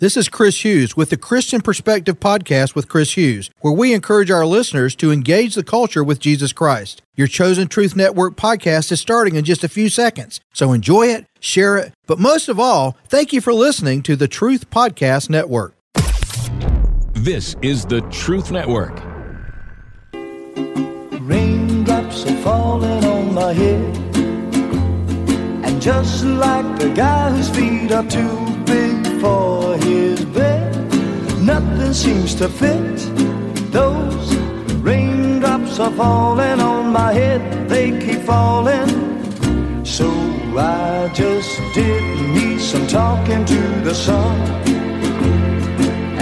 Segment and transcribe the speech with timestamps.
[0.00, 4.30] This is Chris Hughes with the Christian Perspective Podcast with Chris Hughes, where we encourage
[4.30, 7.02] our listeners to engage the culture with Jesus Christ.
[7.16, 11.26] Your Chosen Truth Network podcast is starting in just a few seconds, so enjoy it,
[11.38, 15.74] share it, but most of all, thank you for listening to the Truth Podcast Network.
[17.12, 18.98] This is the Truth Network.
[21.20, 23.96] Raindrops are falling on my head.
[25.62, 28.89] And just like the guy whose feet are too big
[29.20, 30.72] for his bed,
[31.40, 32.96] nothing seems to fit.
[33.70, 34.34] Those
[34.88, 38.88] raindrops are falling on my head, they keep falling.
[39.84, 40.08] So
[40.56, 42.02] I just did
[42.34, 44.36] me some talking to the sun.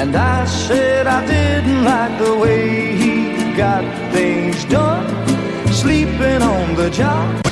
[0.00, 5.06] And I said I didn't like the way he got things done,
[5.72, 7.48] sleeping on the job.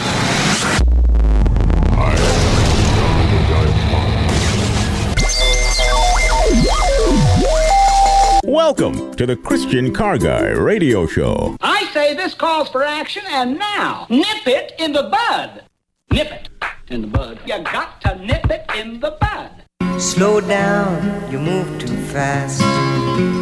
[8.56, 11.58] Welcome to the Christian Car Guy Radio Show.
[11.60, 15.62] I say this calls for action, and now, nip it in the bud.
[16.10, 16.48] Nip it
[16.88, 17.38] in the bud.
[17.44, 20.00] You got to nip it in the bud.
[20.00, 22.62] Slow down, you move too fast.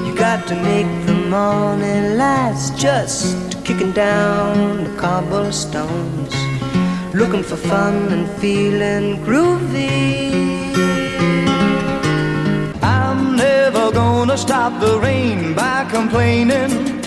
[0.04, 2.76] You got to make the morning last.
[2.76, 6.34] Just kicking down the cobblestones.
[7.14, 10.63] Looking for fun and feeling groovy.
[14.34, 17.00] Gonna stop the rain by complaining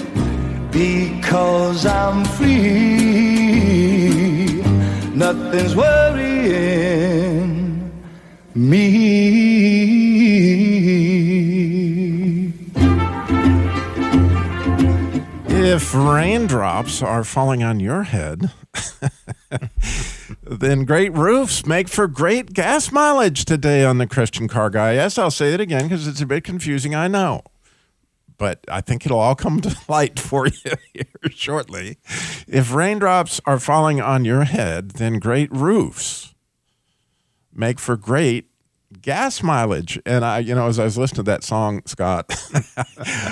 [0.72, 3.02] because I'm free.
[5.14, 7.12] Nothing's worrying
[8.56, 9.18] me.
[15.50, 18.54] If raindrops are falling on your head,
[20.50, 24.94] then great roofs make for great gas mileage today on the Christian Car Guy.
[24.94, 27.42] Yes, I'll say it again because it's a bit confusing, I know.
[28.38, 31.98] But I think it'll all come to light for you here shortly.
[32.48, 36.34] If raindrops are falling on your head, then great roofs
[37.54, 38.50] make for great
[39.02, 40.00] gas mileage.
[40.06, 42.32] And I, you know, as I was listening to that song, Scott,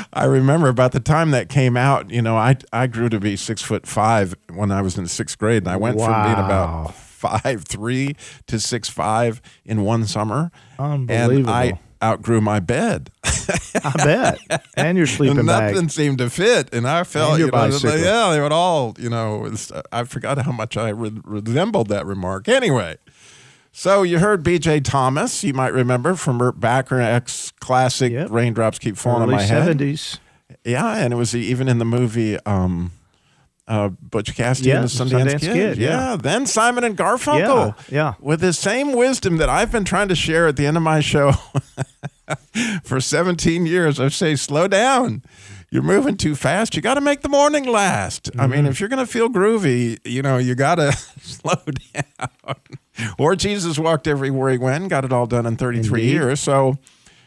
[0.13, 3.35] I remember about the time that came out, you know, I, I grew to be
[3.35, 5.63] six foot five when I was in sixth grade.
[5.63, 6.95] And I went from being about
[7.27, 8.15] five, three
[8.47, 10.51] to six, five in one summer.
[10.77, 13.09] And I outgrew my bed.
[13.23, 14.61] I bet.
[14.75, 15.73] And your sleeping and bag.
[15.73, 16.73] nothing seemed to fit.
[16.73, 17.97] And I felt, And your you know, bicycle.
[17.99, 19.51] yeah, they would all, you know,
[19.91, 22.47] I forgot how much I re- resembled that remark.
[22.47, 22.97] Anyway,
[23.71, 24.81] so you heard B.J.
[24.81, 28.29] Thomas, you might remember from Burt Bacharach's classic Yep.
[28.31, 30.19] "Raindrops Keep Falling Early on My Head." 70s.
[30.63, 32.91] Yeah, and it was even in the movie um,
[33.67, 35.53] uh, Butch Cassidy Yeah, and the Sundance, Sundance Kid.
[35.53, 36.11] Kid, yeah.
[36.11, 36.15] yeah.
[36.17, 37.75] then Simon and Garfunkel.
[37.89, 38.13] Yeah, yeah.
[38.19, 40.99] with the same wisdom that I've been trying to share at the end of my
[40.99, 41.31] show
[42.83, 43.99] for 17 years.
[43.99, 45.23] I say, slow down.
[45.71, 46.75] You're moving too fast.
[46.75, 48.29] You got to make the morning last.
[48.33, 48.51] I Mm-hmm.
[48.51, 51.55] mean, if you're going to feel groovy, you know, you got to slow
[51.93, 52.55] down.
[53.17, 56.11] or Jesus walked everywhere he went, got it all done in 33 Indeed.
[56.13, 56.39] years.
[56.39, 56.77] So,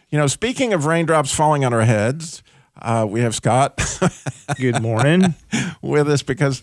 [0.09, 2.43] you know, speaking of raindrops falling on our heads,
[2.80, 3.80] uh, we have Scott
[4.56, 5.34] Good morning.
[5.82, 6.60] with us because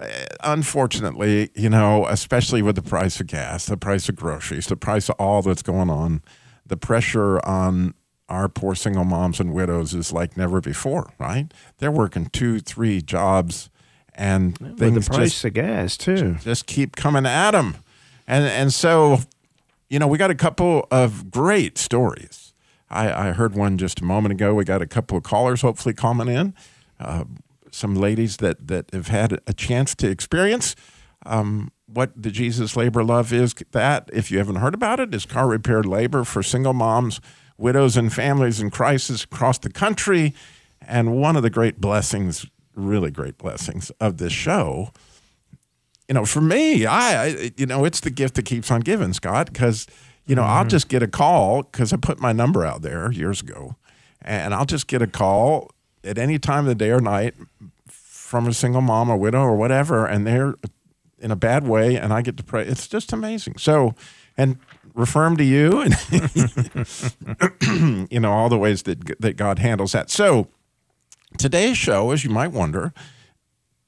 [0.00, 0.06] uh,
[0.44, 5.08] unfortunately, you know, especially with the price of gas, the price of groceries, the price
[5.08, 6.22] of all that's going on,
[6.66, 7.94] the pressure on
[8.28, 11.52] our poor single moms and widows is like never before, right?
[11.78, 13.70] They're working two, three jobs
[14.14, 16.36] and With things the price just, of gas, too.
[16.42, 17.76] just keep coming at them.
[18.26, 19.20] And, and so,
[19.88, 22.47] you know, we got a couple of great stories.
[22.90, 24.54] I, I heard one just a moment ago.
[24.54, 26.54] We got a couple of callers hopefully coming in
[27.00, 27.24] uh,
[27.70, 30.74] some ladies that that have had a chance to experience
[31.26, 33.54] um, what the Jesus Labor Love is.
[33.72, 37.20] That, if you haven't heard about it, is car repair labor for single moms,
[37.56, 40.34] widows, and families in crisis across the country.
[40.80, 44.92] And one of the great blessings, really great blessings of this show,
[46.08, 49.12] you know, for me, I, I you know, it's the gift that keeps on giving,
[49.12, 49.86] Scott, because
[50.28, 50.68] you know, I'll mm-hmm.
[50.68, 53.76] just get a call because I put my number out there years ago,
[54.22, 55.70] and I'll just get a call
[56.04, 57.34] at any time of the day or night
[57.88, 60.54] from a single mom or widow or whatever, and they're
[61.18, 62.64] in a bad way, and I get to pray.
[62.66, 63.56] It's just amazing.
[63.56, 63.94] So,
[64.36, 64.58] and
[64.94, 65.96] refer them to you, and
[68.12, 70.10] you know all the ways that that God handles that.
[70.10, 70.48] So,
[71.38, 72.92] today's show, as you might wonder,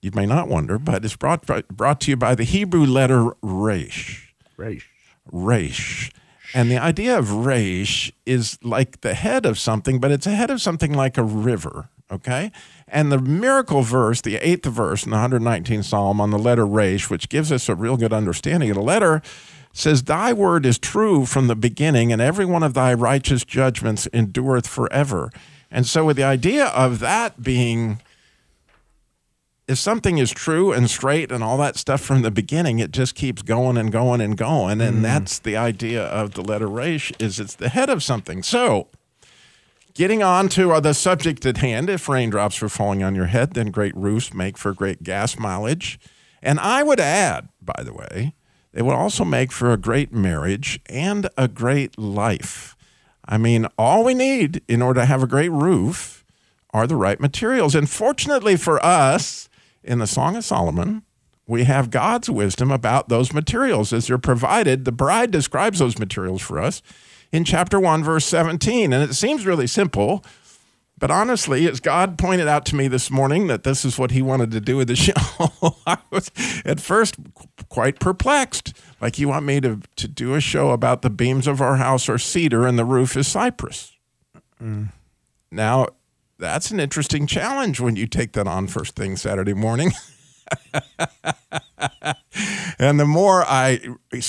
[0.01, 4.35] you may not wonder, but it's brought brought to you by the Hebrew letter Resh.
[4.57, 4.89] Resh.
[5.31, 6.11] Resh.
[6.55, 10.51] And the idea of Resh is like the head of something, but it's a head
[10.51, 11.89] of something like a river.
[12.11, 12.51] Okay.
[12.89, 17.09] And the miracle verse, the eighth verse in the 119th Psalm on the letter Resh,
[17.09, 19.23] which gives us a real good understanding of the letter,
[19.73, 24.09] says, Thy word is true from the beginning, and every one of thy righteous judgments
[24.13, 25.31] endureth forever.
[25.71, 28.01] And so, with the idea of that being,
[29.71, 33.15] if something is true and straight and all that stuff from the beginning, it just
[33.15, 34.81] keeps going and going and going.
[34.81, 38.43] And that's the idea of the letter Resh is it's the head of something.
[38.43, 38.89] So,
[39.95, 43.55] getting on to uh, the subject at hand, if raindrops were falling on your head,
[43.55, 46.01] then great roofs make for great gas mileage.
[46.43, 48.35] And I would add, by the way,
[48.73, 52.77] they would also make for a great marriage and a great life.
[53.25, 56.25] I mean, all we need in order to have a great roof
[56.73, 57.77] are the right materials.
[57.77, 59.49] And fortunately for us,
[59.83, 61.03] in the Song of Solomon,
[61.47, 64.85] we have God's wisdom about those materials as they're provided.
[64.85, 66.81] The bride describes those materials for us
[67.33, 68.93] in chapter 1, verse 17.
[68.93, 70.25] And it seems really simple,
[71.01, 74.21] but honestly, as God pointed out to me this morning that this is what he
[74.21, 75.13] wanted to do with the show,
[75.87, 76.31] I was
[76.65, 77.17] at first
[77.69, 78.75] quite perplexed.
[79.01, 82.09] Like, you want me to, to do a show about the beams of our house
[82.09, 83.97] are cedar and the roof is cypress.
[84.63, 84.93] Mm.
[85.51, 85.89] Now,
[86.41, 89.93] that's an interesting challenge when you take that on first thing Saturday morning.
[92.79, 93.81] and the more I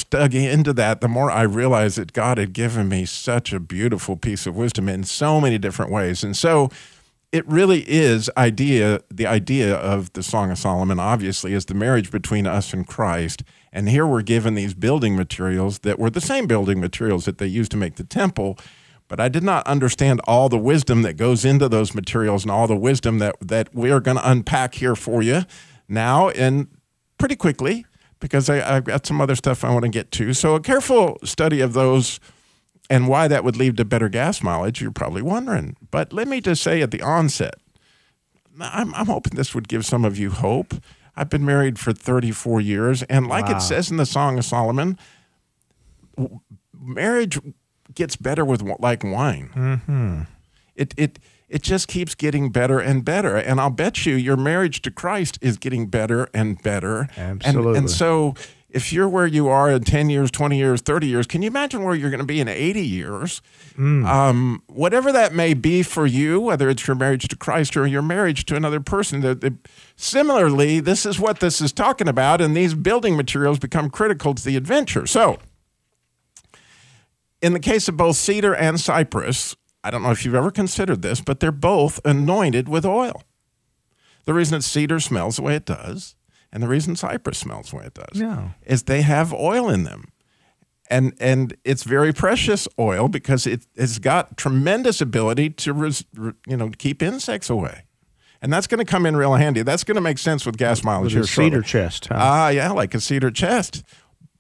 [0.10, 4.18] dug into that, the more I realized that God had given me such a beautiful
[4.18, 6.24] piece of wisdom in so many different ways.
[6.24, 6.69] And so
[7.31, 12.12] it really is idea the idea of the Song of Solomon obviously is the marriage
[12.12, 13.44] between us and Christ.
[13.72, 17.48] And here we're given these building materials that were the same building materials that they
[17.48, 18.57] used to make the temple.
[19.12, 22.66] But I did not understand all the wisdom that goes into those materials and all
[22.66, 25.42] the wisdom that, that we are going to unpack here for you
[25.90, 26.69] now and
[27.18, 27.86] pretty quickly
[28.22, 30.34] because I, I've got some other stuff I want to get to.
[30.34, 32.22] So, a careful study of those
[32.90, 35.75] and why that would lead to better gas mileage, you're probably wondering.
[35.92, 37.56] But let me just say at the onset,
[38.62, 40.74] I'm, I'm hoping this would give some of you hope.
[41.18, 43.57] I've been married for 34 years, and like Wow.
[43.57, 44.98] it says in the Song of Solomon,
[46.74, 47.38] marriage
[47.96, 49.50] gets better with like wine.
[49.56, 50.22] Mm-hmm.
[50.76, 54.82] It it it just keeps getting better and better, and I'll bet you your marriage
[54.84, 57.10] to Christ is getting better and better.
[57.18, 57.78] And- Absolutely.
[57.78, 58.36] and so
[58.74, 61.84] if you're where you are in 10 years, 20 years, 30 years, can you imagine
[61.84, 63.42] where you're going to be in 80 years?
[63.78, 68.02] Um, whatever that may be for you, whether it's your marriage to Christ or your
[68.02, 69.56] marriage to another person, the, the,
[69.98, 74.44] similarly, this is what this is talking about, and these building materials become critical to
[74.44, 75.06] the adventure.
[75.06, 75.38] So,
[77.42, 81.02] in the case of both cedar and cypress, I don't know if you've ever considered
[81.02, 83.24] this, but they're both anointed with oil.
[84.26, 86.16] The reason that cedar smells the way it does,
[86.52, 88.50] and the reason cypress smells the way it does, Yeah.
[88.66, 90.06] is they have oil in them.
[90.90, 96.04] And, and it's very precious oil because it has got tremendous ability to res,
[96.46, 97.86] you know keep insects away,
[98.42, 99.62] and that's going to come in real handy.
[99.62, 101.16] That's going to make sense with gas mileage.
[101.16, 101.68] With here a cedar shortly.
[101.70, 102.08] chest.
[102.08, 102.16] Huh?
[102.18, 103.84] Ah, yeah, like a cedar chest.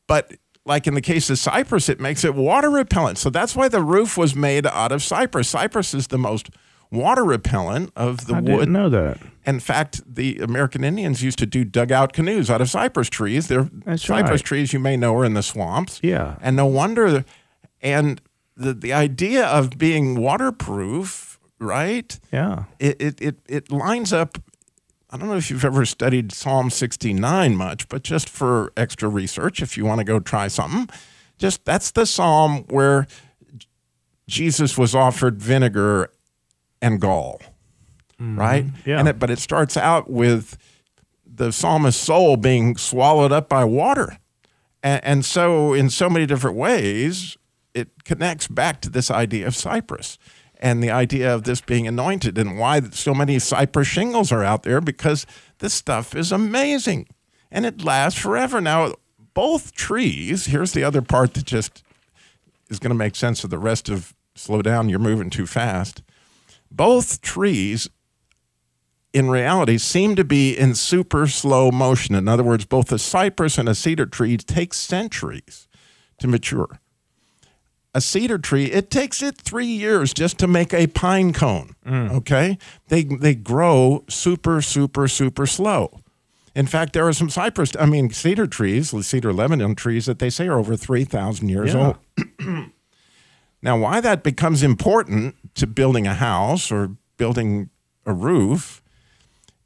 [0.07, 0.33] But
[0.65, 3.17] like in the case of cypress, it makes it water repellent.
[3.17, 5.49] So that's why the roof was made out of cypress.
[5.49, 6.49] Cypress is the most
[6.91, 8.49] water repellent of the wood.
[8.49, 8.59] I wood.
[8.59, 9.17] didn't know that.
[9.45, 13.47] In fact, the American Indians used to do dugout canoes out of cypress trees.
[13.47, 14.45] They're That's cypress right.
[14.45, 15.99] trees you may know are in the swamps.
[16.03, 16.35] Yeah.
[16.41, 17.25] And no wonder
[17.81, 18.21] and
[18.55, 22.19] the the idea of being waterproof, right?
[22.31, 22.65] Yeah.
[22.79, 24.37] it, it, it, it lines up.
[25.11, 29.61] I don't know if you've ever studied Psalm 69 much, but just for extra research,
[29.61, 30.87] if you want to go try something,
[31.37, 33.07] just that's the psalm where
[34.27, 36.11] Jesus was offered vinegar
[36.81, 37.41] and gall,
[38.19, 38.39] mm-hmm.
[38.39, 38.65] right?
[38.85, 38.99] Yeah.
[38.99, 40.57] And it, but it starts out with
[41.25, 44.17] the psalmist's soul being swallowed up by water.
[44.81, 47.37] And, and so, in so many different ways,
[47.73, 50.17] it connects back to this idea of cypress
[50.61, 54.63] and the idea of this being anointed and why so many cypress shingles are out
[54.63, 55.25] there because
[55.59, 57.07] this stuff is amazing
[57.51, 58.61] and it lasts forever.
[58.61, 58.93] Now,
[59.33, 61.83] both trees, here's the other part that just
[62.69, 66.03] is going to make sense of the rest of slow down, you're moving too fast.
[66.69, 67.89] Both trees
[69.13, 72.15] in reality seem to be in super slow motion.
[72.15, 75.67] In other words, both a cypress and a cedar tree take centuries
[76.19, 76.79] to mature.
[77.93, 81.75] A cedar tree, it takes it three years just to make a pine cone.
[81.85, 82.11] Mm.
[82.11, 82.57] Okay,
[82.87, 85.99] they they grow super super super slow.
[86.55, 90.29] In fact, there are some cypress, I mean cedar trees, cedar Lebanon trees that they
[90.29, 91.93] say are over three thousand years Yeah.
[92.47, 92.71] old.
[93.63, 97.69] Now, why that becomes important to building a house or building
[98.07, 98.81] a roof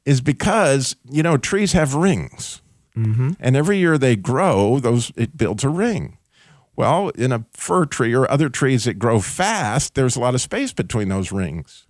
[0.03, 2.61] is because you know trees have rings,
[2.97, 3.31] mm-hmm.
[3.39, 6.17] and every year they grow, those it builds a ring.
[6.75, 10.41] Well, in a fir tree or other trees that grow fast, there's a lot of
[10.41, 11.87] space between those rings.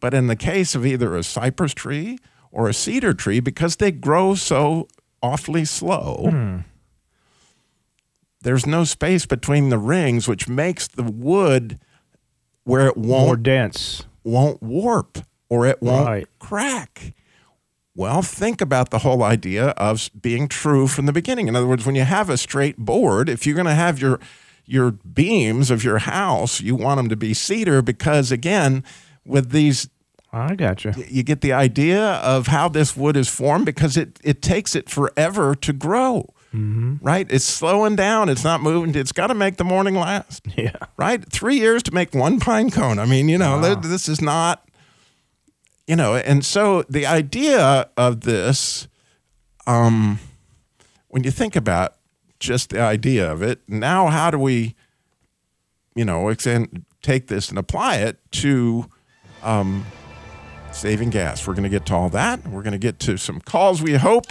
[0.00, 2.18] But in the case of either a cypress tree
[2.52, 4.86] or a cedar tree, because they grow so
[5.22, 6.56] awfully slow, hmm.
[8.42, 11.78] there's no space between the rings, which makes the wood
[12.64, 14.04] where it won't More dense.
[14.24, 15.18] won't warp
[15.48, 16.26] or it won't Right.
[16.38, 17.14] crack.
[17.98, 21.48] Well, think about the whole idea of being true from the beginning.
[21.48, 24.20] In other words, when you have a straight board, if you're going to have your
[24.64, 28.84] your beams of your house, you want them to be cedar because again,
[29.24, 29.88] with these
[30.32, 30.92] I got you.
[31.08, 34.88] you get the idea of how this wood is formed because it it takes it
[34.88, 36.32] forever to grow.
[36.54, 36.96] Mm-hmm.
[37.04, 37.26] Right?
[37.30, 38.28] It's slowing down.
[38.28, 38.94] It's not moving.
[38.94, 40.76] It's got to make the morning last Yeah.
[40.96, 41.22] right?
[41.30, 42.98] Three years to make one pine cone.
[43.00, 44.67] I mean, you know, th- this is not,
[45.88, 48.86] you know, and so the idea of this,
[49.66, 50.20] um,
[51.08, 51.96] when you think about
[52.38, 54.74] just the idea of it, now how do we,
[55.96, 56.32] you know,
[57.00, 58.84] take this and apply it to
[59.42, 59.86] um,
[60.72, 61.46] saving gas?
[61.46, 62.46] We're going to get to all that.
[62.46, 64.26] We're going to get to some calls, we hope,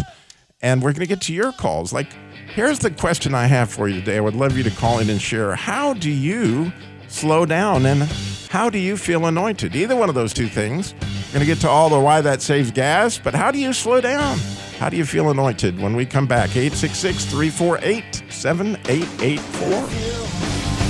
[0.61, 1.91] and we're going to get to your calls.
[1.91, 2.13] Like,
[2.53, 4.17] here's the question I have for you today.
[4.17, 5.55] I would love you to call in and share.
[5.55, 6.71] How do you
[7.07, 8.03] slow down and
[8.49, 9.75] how do you feel anointed?
[9.75, 10.93] Either one of those two things.
[10.93, 13.73] We're going to get to all the why that saves gas, but how do you
[13.73, 14.37] slow down?
[14.79, 15.79] How do you feel anointed?
[15.79, 19.67] When we come back, 866 348 7884.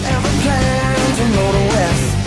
[0.07, 2.17] Every plan to go to west.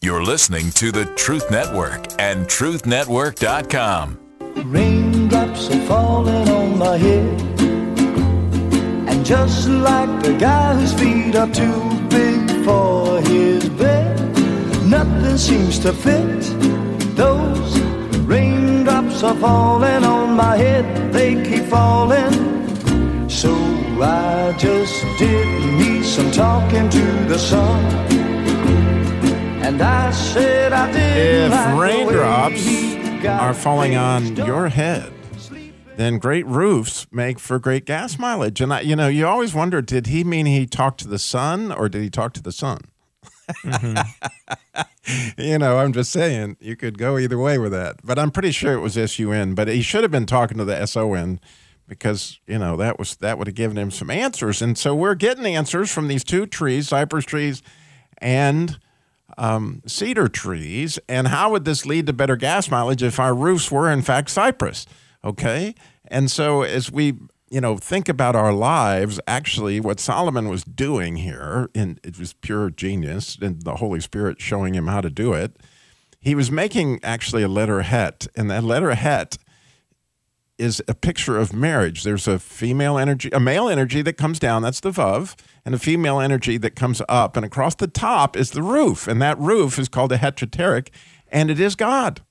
[0.00, 4.18] You're listening to the Truth Network and TruthNetwork.com.
[4.64, 7.40] Raindrops are falling on my head.
[9.08, 14.16] And just like the guy whose feet are too big for his bed,
[14.86, 16.40] nothing seems to fit.
[17.16, 17.78] Those
[18.32, 22.34] raindrops are falling on my head, they keep falling.
[23.28, 23.52] So
[24.00, 27.84] I just did me some talking to the sun.
[29.66, 32.66] And I said I did If like raindrops
[33.26, 35.12] are falling on your head,
[35.96, 38.60] then great roofs make for great gas mileage.
[38.60, 41.72] And I, you know, you always wonder, did he mean he talked to the sun
[41.72, 42.80] or did he talk to the sun?
[45.36, 47.96] you know, I'm just saying you could go either way with that.
[48.04, 50.84] But I'm pretty sure it was SUN, but he should have been talking to the
[50.86, 51.40] SON
[51.86, 54.62] because, you know, that was that would have given him some answers.
[54.62, 57.62] And so we're getting answers from these two trees, cypress trees
[58.18, 58.78] and
[59.36, 60.98] um, cedar trees.
[61.08, 64.30] And how would this lead to better gas mileage if our roofs were, in fact,
[64.30, 64.86] cypress?
[65.22, 65.74] Okay.
[66.14, 67.18] And so as we,
[67.50, 72.34] you know, think about our lives, actually, what Solomon was doing here, and it was
[72.34, 75.56] pure genius, and the Holy Spirit showing him how to do it.
[76.20, 79.38] He was making actually a letter het, and that letter het
[80.56, 82.04] is a picture of marriage.
[82.04, 85.80] There's a female energy, a male energy that comes down, that's the vav, and a
[85.80, 89.80] female energy that comes up, and across the top is the roof, and that roof
[89.80, 90.90] is called a heteroteric,
[91.26, 92.22] and it is God.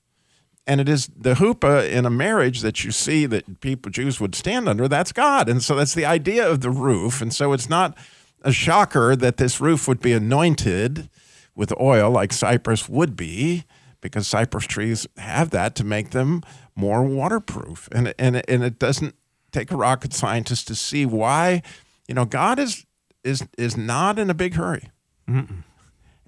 [0.66, 4.34] And it is the chuppah in a marriage that you see that people, Jews would
[4.34, 5.48] stand under, that's God.
[5.48, 7.20] And so that's the idea of the roof.
[7.20, 7.96] And so it's not
[8.42, 11.10] a shocker that this roof would be anointed
[11.54, 13.64] with oil like cypress would be,
[14.00, 16.42] because cypress trees have that to make them
[16.74, 17.88] more waterproof.
[17.92, 19.14] And and and it doesn't
[19.52, 21.62] take a rocket scientist to see why,
[22.08, 22.84] you know, God is
[23.22, 24.90] is is not in a big hurry.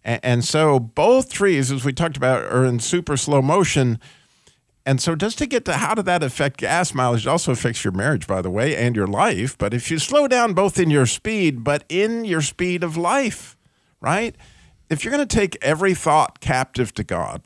[0.04, 3.98] And, and so both trees, as we talked about, are in super slow motion.
[4.86, 7.82] And so just to get to how did that affect gas mileage, it also affects
[7.82, 9.58] your marriage, by the way, and your life.
[9.58, 13.56] But if you slow down both in your speed, but in your speed of life,
[14.00, 14.36] right?
[14.88, 17.42] If you're going to take every thought captive to God,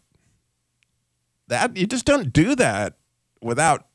[1.48, 2.98] that you just don't do that
[3.40, 3.86] without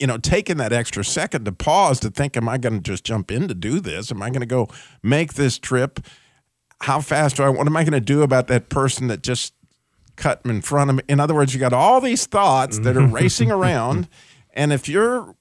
[0.00, 3.04] you know taking that extra second to pause to think am i going to just
[3.04, 4.68] jump in to do this am i going to go
[5.02, 6.00] make this trip
[6.82, 9.54] how fast do i what am i going to do about that person that just
[10.16, 11.02] cut in front of me.
[11.08, 14.08] In other words you got all these thoughts that are racing around
[14.52, 15.34] and if you're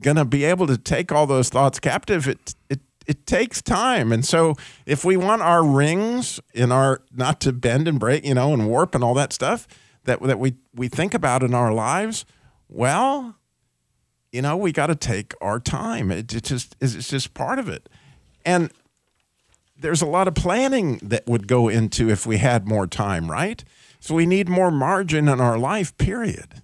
[0.00, 4.12] going to be able to take all those thoughts captive it it it takes time.
[4.12, 4.54] And so
[4.86, 8.68] if we want our rings in our not to bend and break you know and
[8.68, 9.66] warp and all that stuff
[10.04, 12.24] that that we we think about in our lives
[12.68, 13.36] well
[14.32, 16.10] you know we got to take our time.
[16.10, 17.88] It, it just it's just part of it.
[18.44, 18.72] And
[19.82, 23.64] there's a lot of planning that would go into if we had more time right?
[24.00, 26.62] So we need more margin in our life period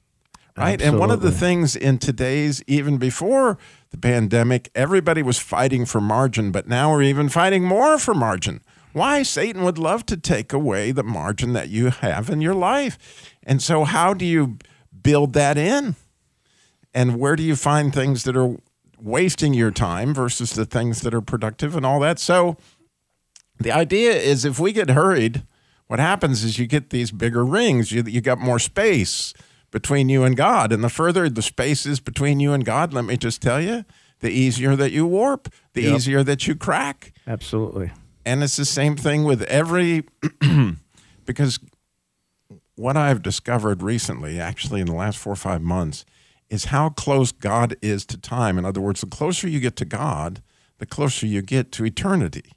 [0.56, 0.82] right?
[0.82, 3.58] And one of the things in today's even before
[3.90, 8.60] the pandemic everybody was fighting for margin but now we're even fighting more for margin.
[8.92, 9.22] Why?
[9.22, 12.98] Satan would love to take away the margin that you have in your life.
[13.44, 14.58] And so how do you
[15.02, 15.94] build that in?
[16.94, 18.56] And where do you find things that are
[18.98, 22.18] wasting your time versus the things that are productive and all that?
[22.18, 22.56] So
[23.58, 25.44] the idea is if we get hurried,
[25.86, 27.92] what happens is you get these bigger rings.
[27.92, 29.32] You, you got more space
[29.70, 30.72] between you and God.
[30.72, 33.84] And the further the space is between you and God, let me just tell you,
[34.20, 35.96] the easier that you warp, the Yep.
[35.96, 37.12] easier that you crack.
[37.26, 37.90] Absolutely.
[38.24, 40.04] And it's the same thing with every,
[41.24, 41.58] because
[42.74, 46.04] what I've discovered recently, actually in the last four or five months,
[46.50, 48.58] is how close God is to time.
[48.58, 50.42] In other words, the closer you get to God,
[50.78, 52.52] the closer you get to eternity.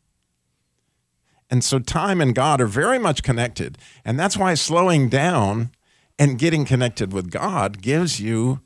[1.52, 3.78] And so time and God are very much connected.
[4.06, 5.72] And that's why slowing down
[6.18, 8.62] and getting connected with God gives you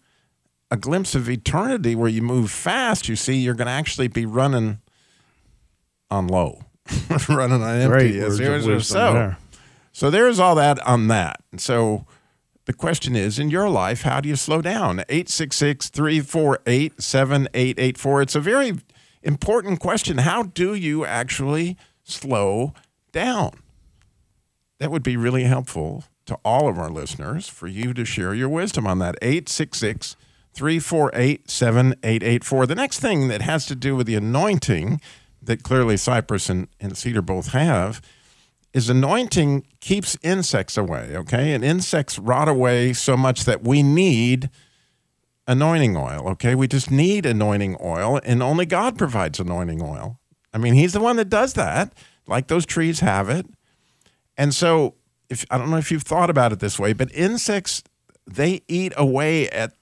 [0.70, 3.10] a glimpse of eternity where you move fast.
[3.10, 4.80] You see, you're going to actually be running
[6.12, 6.62] on low,
[7.30, 7.88] running on empty.
[7.88, 9.38] Great Yes, words of here's- wisdom so, there.
[9.92, 11.42] so there's all that on that.
[11.52, 12.06] And so
[12.66, 15.00] the question is in your life, how do you slow down?
[15.10, 18.22] 866 348 7884.
[18.22, 18.74] It's a very
[19.24, 20.20] important question.
[20.20, 22.74] How do you actually slow
[23.12, 23.52] down?
[24.80, 28.50] That would be really helpful to all of our listeners for you to share your
[28.50, 29.16] wisdom on that.
[29.22, 30.16] 866
[30.54, 32.66] 348 7884.
[32.66, 35.02] The next thing that has to do with the anointing
[35.42, 38.02] that clearly Cypress and, and Cedar both have
[38.74, 41.54] is anointing keeps insects away, okay?
[41.54, 44.50] And insects rot away so much that we need
[45.48, 46.56] anointing oil, okay?
[46.56, 50.20] We just need anointing oil, and only God provides anointing oil.
[50.56, 51.94] I mean, He's the one that does that,
[52.26, 53.46] like those trees have it.
[54.38, 54.96] And so,
[55.30, 57.84] if I don't know if you've thought about it this way, but insects
[58.26, 59.74] they eat away at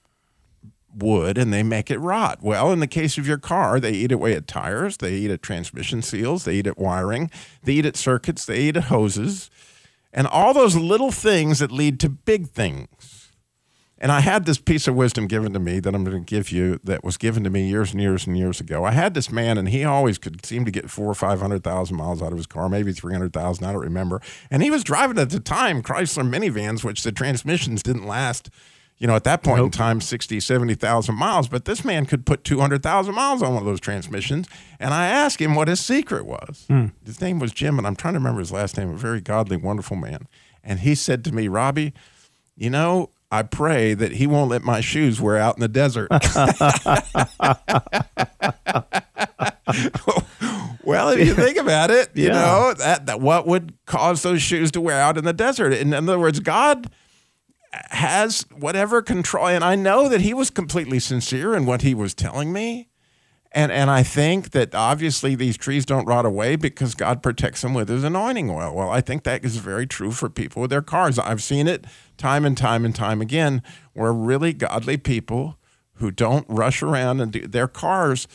[0.96, 2.38] wood and they make it rot.
[2.42, 5.42] Well, in the case of your car, they eat away at tires, they eat at
[5.42, 7.30] transmission seals, they eat at wiring,
[7.62, 9.50] they eat at circuits, they eat at hoses,
[10.12, 12.88] and all those little things that lead to big things.
[14.04, 16.52] And I had this piece of wisdom given to me that I'm going to give
[16.52, 18.84] you that was given to me years and years and years ago.
[18.84, 21.64] I had this man, and he always could seem to get four or five hundred
[21.64, 23.64] thousand miles out of his car, maybe three hundred thousand.
[23.64, 24.20] I don't remember.
[24.50, 28.50] And he was driving at the time Chrysler minivans, which the transmissions didn't last.
[28.98, 32.44] You know, at that point in time, 60, 70,000 miles, but this man could put
[32.44, 34.46] 200,000 miles on one of those transmissions.
[34.78, 36.66] And I asked him what his secret was.
[36.68, 36.88] Hmm.
[37.04, 39.56] His name was Jim, and I'm trying to remember his last name, a very godly,
[39.56, 40.28] wonderful man.
[40.62, 41.92] And he said to me, Robby,
[42.56, 46.06] you know, I pray that he won't let my shoes wear out in the desert.
[50.84, 52.32] well, if you think about it, you Yeah.
[52.32, 55.72] know, that, that what would cause those shoes to wear out in the desert?
[55.72, 56.90] In other words, God
[57.90, 62.14] has whatever control and I know that he was completely sincere in what he was
[62.14, 62.88] telling me.
[63.54, 67.72] And and I think that obviously these trees don't rot away because God protects them
[67.72, 68.74] with his anointing oil.
[68.74, 71.18] Well, I think that is very true for people with their cars.
[71.18, 71.84] I've seen it
[72.16, 73.62] time and time and time again
[73.92, 75.56] where really godly people
[75.94, 78.26] who don't rush around and do their cars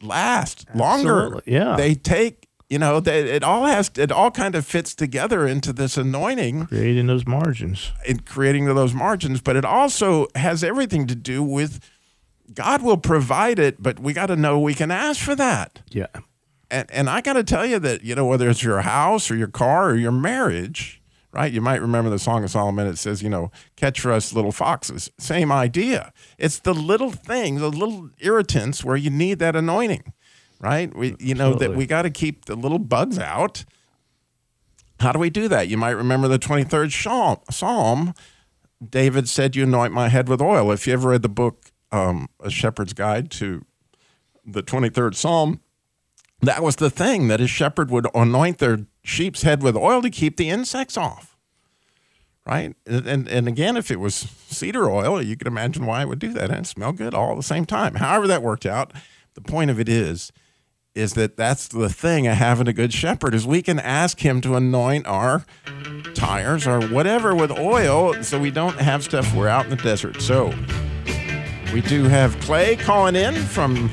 [0.00, 1.42] last longer.
[1.44, 1.76] Yeah.
[1.76, 5.72] They take you know, they, it all has it all kind of fits together into
[5.72, 7.92] this anointing Creating those margins.
[8.06, 11.80] in creating those margins, but it also has everything to do with
[12.52, 15.82] God will provide it, but we got to know we can ask for that.
[15.90, 16.06] Yeah.
[16.70, 19.36] And and I got to tell you that you know whether it's your house or
[19.36, 21.52] your car or your marriage, right?
[21.52, 22.86] You might remember the Song of Solomon.
[22.86, 25.10] It says, you know, catch for us little foxes.
[25.18, 26.12] Same idea.
[26.38, 30.12] It's the little things, the little irritants where you need that anointing,
[30.60, 30.94] right?
[30.96, 33.64] We you know that we got to keep the little bugs out.
[35.00, 35.68] How do we do that?
[35.68, 37.38] You might remember the 23rd Psalm.
[37.50, 38.14] Psalm
[38.86, 40.72] David said, You anoint my head with oil.
[40.72, 43.64] If you ever read the book, um, A Shepherd's Guide to
[44.44, 45.60] the 23rd Psalm,
[46.42, 50.10] that was the thing that a shepherd would anoint their sheep's head with oil to
[50.10, 51.36] keep the insects off.
[52.46, 52.74] Right?
[52.86, 56.32] And, and, again, if it was cedar oil, you could imagine why it would do
[56.32, 57.96] that and smell good all at the same time.
[57.96, 58.92] However, that worked out.
[59.34, 60.32] The point of it is,
[60.94, 64.40] is that that's the thing of having a good shepherd is we can ask him
[64.40, 65.44] to anoint our
[66.14, 70.20] tires or whatever with oil so we don't have stuff we're out in the desert.
[70.20, 70.52] So
[71.72, 73.90] we do have Clay calling in from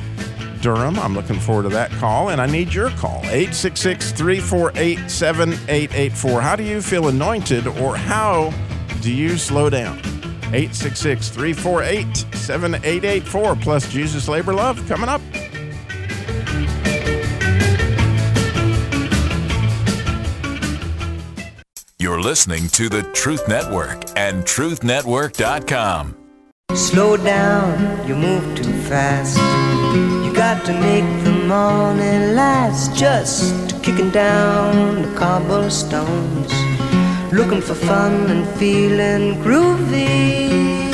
[0.61, 0.97] Durham.
[0.99, 6.41] I'm looking forward to that call, and I need your call 866 348 7884.
[6.41, 8.53] How do you feel anointed, or how
[9.01, 9.97] do you slow down?
[10.53, 15.21] 866 348 7884 plus Jesus Labor Love coming up.
[21.99, 26.26] You're listening to the Truth Network and TruthNetwork.com.
[26.77, 29.35] Slow down, you move too fast.
[30.23, 32.93] You got to make the morning last.
[32.95, 36.53] Just kicking down the cobblestones,
[37.33, 40.93] looking for fun and feeling groovy.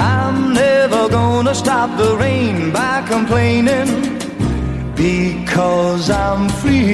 [0.00, 4.16] I'm never gonna stop the rain by complaining
[4.94, 6.86] because I'm free.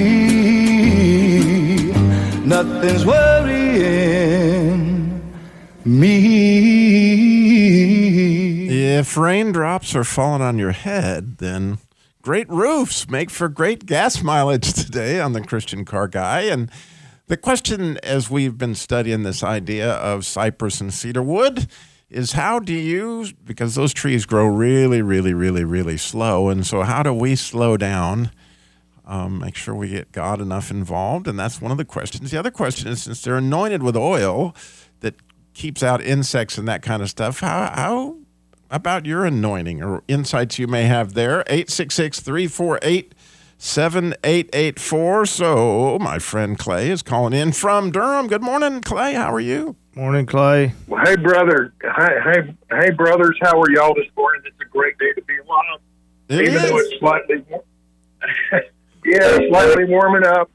[2.44, 4.42] Nothing's worrying
[5.86, 7.32] me.
[8.98, 11.78] If raindrops are falling on your head, then
[12.22, 16.42] great roofs make for great gas mileage today on the Christian Car Guy.
[16.42, 16.70] And
[17.26, 21.66] the question, as we've been studying this idea of cypress and cedar wood,
[22.10, 26.48] is how do you, because those trees grow really, really, really, really slow.
[26.48, 28.30] And so, how do we slow down?
[29.04, 31.26] Um, make sure we get God enough involved.
[31.26, 32.30] And that's one of the questions.
[32.30, 34.54] The other question is since they're anointed with oil
[35.54, 38.16] keeps out insects and that kind of stuff, how, how
[38.70, 41.40] about your anointing or insights you may have there?
[41.46, 43.14] 866 348
[43.58, 45.26] 7884.
[45.26, 48.26] So, my friend Clay is calling in from Durham.
[48.26, 49.14] Good morning, Clay.
[49.14, 49.76] How are you?
[49.94, 50.72] Morning, Clay.
[50.88, 51.72] Well, hey, brother.
[51.80, 53.38] Hey, hey, hey, brothers.
[53.40, 54.42] How are y'all this morning?
[54.46, 55.78] It's a great day to be alive.
[56.28, 57.44] It Even though it's slightly,
[59.04, 60.50] yeah, slightly warming up.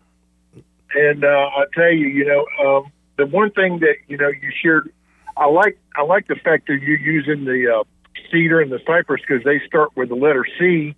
[0.93, 4.51] And uh, I tell you, you know, um, the one thing that you know you
[4.61, 4.91] shared,
[5.35, 7.83] I like, I like the fact that you're using the uh,
[8.31, 10.95] cedar and the cypress because they start with the letter C,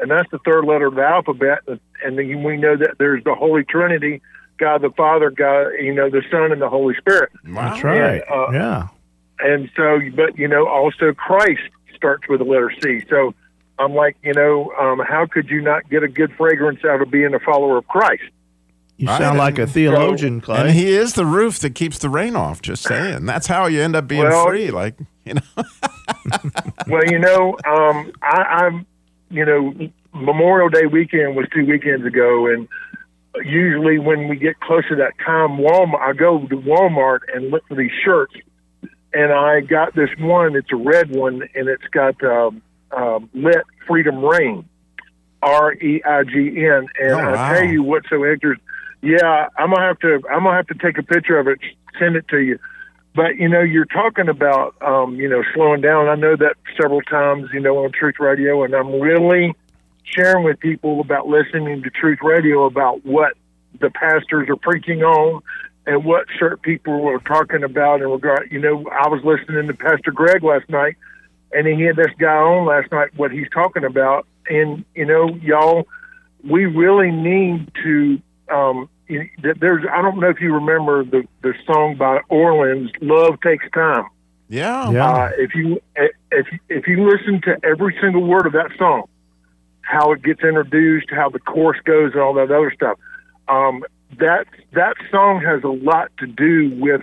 [0.00, 1.60] and that's the third letter of the alphabet.
[2.04, 4.20] And then we know that there's the Holy Trinity,
[4.58, 7.30] God the Father, God, you know, the Son, and the Holy Spirit.
[7.46, 7.70] Wow.
[7.70, 8.22] That's right.
[8.30, 8.88] uh, yeah.
[9.40, 11.62] And so, but you know, also Christ
[11.96, 13.04] starts with the letter C.
[13.08, 13.34] So
[13.78, 17.10] I'm like, you know, um, how could you not get a good fragrance out of
[17.10, 18.22] being a follower of Christ?
[18.98, 20.72] You Right, sound like a and- theologian, And Clay.
[20.72, 22.62] he is the roof that keeps the rain off.
[22.62, 23.26] Just saying.
[23.26, 24.70] That's how you end up being Well- free.
[24.70, 25.40] Like, you know.
[26.88, 28.86] well, you know, um, I, I'm,
[29.30, 29.74] you know,
[30.14, 32.68] Memorial Day weekend was two weekends ago, and
[33.44, 37.66] usually when we get close to that time, Walmart, I go to Walmart and look
[37.66, 38.34] for these shirts,
[39.14, 40.54] and I got this one.
[40.54, 42.62] It's a red one, and it's got um,
[42.96, 44.66] um, "Let Freedom Reign,"
[45.42, 48.64] R E I G N, and Oh, I tell you what's so interesting.
[49.02, 50.20] Yeah, I'm gonna have to.
[50.30, 51.58] I'm gonna have to take a picture of it,
[51.98, 52.58] send it to you.
[53.14, 56.08] But you know, you're talking about um, you know slowing down.
[56.08, 59.54] I know that several times, you know, on Truth Radio, and I'm really
[60.04, 63.34] sharing with people about listening to Truth Radio about what
[63.80, 65.42] the pastors are preaching on
[65.86, 68.48] and what certain people are talking about in regard.
[68.52, 70.96] You know, I was listening to Pastor Greg last night,
[71.52, 73.10] and he had this guy on last night.
[73.16, 75.88] What he's talking about, and you know, y'all,
[76.48, 78.22] we really need to.
[78.48, 83.68] Um, there's, I don't know if you remember the the song by Orleans, "Love Takes
[83.72, 84.06] Time."
[84.48, 84.90] Yeah.
[84.90, 85.10] Yeah.
[85.10, 89.08] Uh, if you if if you listen to every single word of that song,
[89.80, 92.98] how it gets introduced, how the course goes, and all that other stuff,
[93.48, 93.84] um,
[94.18, 97.02] that that song has a lot to do with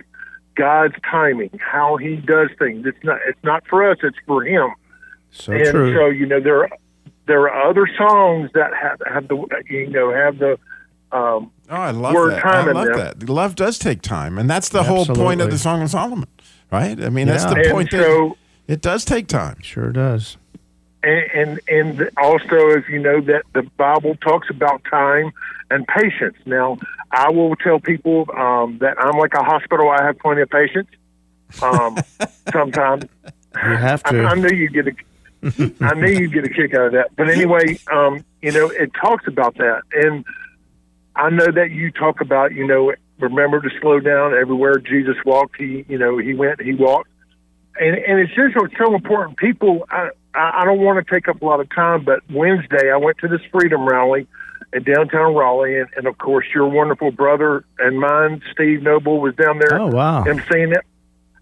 [0.54, 2.86] God's timing, how He does things.
[2.86, 4.70] It's not it's not for us; it's for Him.
[5.30, 5.94] so and true.
[5.94, 6.70] so you know there are,
[7.26, 10.58] there are other songs that have have the you know have the
[11.12, 12.42] um, Oh, I love word that.
[12.42, 12.96] time I love there.
[13.14, 13.28] that.
[13.28, 16.28] Love does take time, and that's the whole point of the Song of Solomon,
[16.72, 17.00] right?
[17.02, 17.90] I mean, that's the and point.
[17.92, 18.36] so.
[18.66, 19.60] that it does take time.
[19.62, 20.36] Sure does.
[21.02, 25.32] and, and and also if you know that the Bible talks about time
[25.70, 26.36] and patience.
[26.44, 26.78] Now,
[27.12, 29.88] I will tell people um, that I'm like a hospital.
[29.90, 30.88] I have plenty of patience.
[31.62, 31.96] Um,
[32.52, 33.04] sometimes
[33.54, 34.36] You have I, I to.
[34.40, 37.14] knew you get a, I knew you get a kick out of that.
[37.16, 40.24] But anyway, um, you know, it talks about that, and
[41.16, 45.56] I know that you talk about, you know, remember to slow down everywhere Jesus walked.
[45.56, 47.08] He, you know, he went, he walked,
[47.78, 49.36] and and it's just it's so important.
[49.36, 52.96] People, I I don't want to take up a lot of time, but Wednesday I
[52.96, 54.26] went to this freedom rally
[54.72, 59.34] in downtown Raleigh, and, and of course your wonderful brother and mine, Steve Noble, was
[59.34, 60.22] down there Oh, wow.
[60.24, 60.84] emceeing it.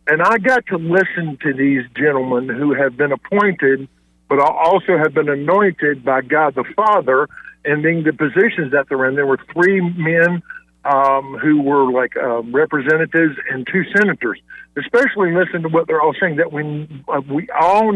[0.06, 3.86] And I got to listen to these gentlemen who have been appointed,
[4.30, 7.28] but also have been anointed by God the Father
[7.68, 9.14] and being the positions that they're in.
[9.14, 10.42] There were three men
[10.84, 14.40] um, who were like uh, representatives and two senators.
[14.76, 17.92] Especially listen to what they're all saying that we uh, we all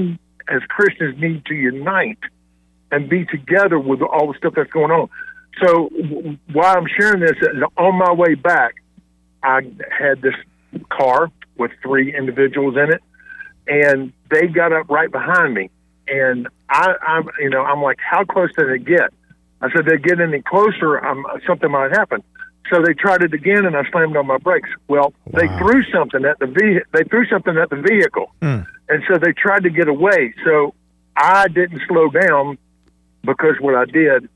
[0.48, 2.18] as Christians need to unite
[2.90, 5.08] and be together with all the stuff that's going on.
[5.62, 7.32] So w- while I'm sharing this,
[7.76, 8.74] on my way back,
[9.42, 10.34] I had this
[10.90, 13.02] car with three individuals in it,
[13.66, 15.70] and they got up right behind me,
[16.08, 19.12] and I, I'm, you know, I'm like, how close did it get?
[19.62, 22.22] I said, they get any closer, um, something might happen.
[22.70, 24.68] So they tried it again, and I slammed on my brakes.
[24.88, 28.60] Well, they threw something at the ve- they threw something at the vehicle, Hmm.
[28.88, 30.32] and so they tried to get away.
[30.44, 30.74] So
[31.16, 32.56] I didn't slow down
[33.24, 34.28] because what I did,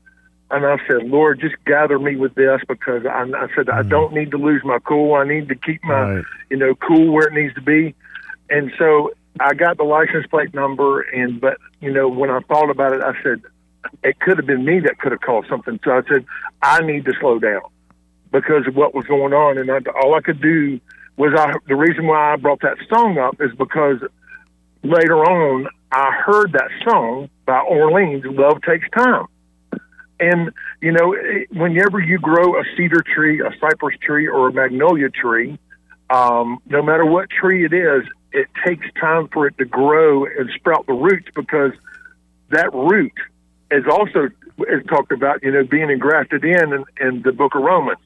[0.51, 4.13] and I said, Lord, just gather me with this because I, I said I don't
[4.13, 5.15] need to lose my cool.
[5.15, 6.25] I need to keep my Right.
[6.49, 7.95] you know cool where it needs to be,
[8.49, 11.01] and so I got the license plate number.
[11.01, 13.41] And but you know when I thought about it, I said
[14.03, 15.79] it could have been me that could have caused something.
[15.83, 16.25] So I said
[16.61, 17.61] I need to slow down
[18.31, 20.79] because of what was going on, and I, all I could do
[21.17, 21.53] was I.
[21.67, 23.97] The reason why I brought that song up is because
[24.83, 29.25] later on I heard that song by Orleans, "Love Takes Time."
[30.19, 34.53] And you know, it- whenever you grow a cedar tree, a cypress tree, or a
[34.53, 35.57] magnolia tree,
[36.09, 40.49] um, no matter what tree it is, it takes time for it to grow and
[40.55, 41.71] sprout the roots because
[42.49, 43.13] that root
[43.71, 44.29] is also
[44.67, 47.99] is talked about, you know, being engrafted in in, in the Book of Romans.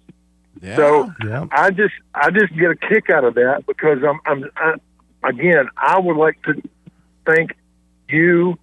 [0.62, 0.76] Yeah.
[0.76, 1.45] So Yeah.
[1.52, 5.67] I just I just get a kick out of that because I'm I'm I, again
[5.78, 6.62] I would like to
[7.26, 7.52] thank
[8.10, 8.58] you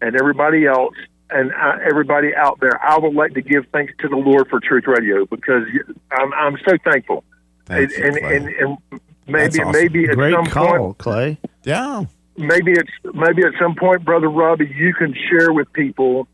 [0.00, 0.94] and everybody else
[1.30, 2.80] and uh, everybody out there.
[2.82, 5.64] I would like to give thanks to the Lord for Truth Radio because
[6.12, 7.24] I'm I'm so thankful.
[7.66, 8.36] Thank and, you, and, Clay.
[8.36, 9.72] and and maybe That's awesome.
[9.72, 11.38] maybe at Great some call, point Clay.
[11.64, 12.04] yeah.
[12.36, 16.28] maybe it's maybe at some point, brother Robby, you can share with people.